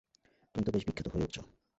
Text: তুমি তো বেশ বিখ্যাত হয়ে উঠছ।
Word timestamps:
তুমি 0.55 0.63
তো 0.65 0.71
বেশ 0.71 0.83
বিখ্যাত 0.85 1.07
হয়ে 1.07 1.23
উঠছ। 1.23 1.37